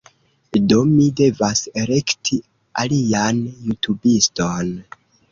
Do, 0.71 0.77
mi 0.91 1.03
devas 1.19 1.59
elekti 1.81 2.39
alian 2.83 3.43
jutubiston 3.67 4.73